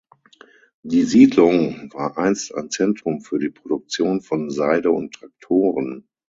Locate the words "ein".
2.55-2.71